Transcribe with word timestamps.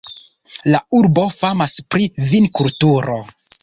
La 0.75 0.79
urbo 1.01 1.27
famas 1.41 1.79
pri 1.93 2.11
vinkulturo. 2.35 3.25